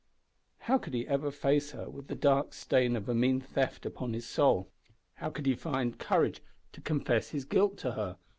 [0.61, 4.13] How could he ever face her with the dark stain of a mean theft upon
[4.13, 4.67] his soul?
[5.17, 8.17] How could he find courage to confess his guilt to her?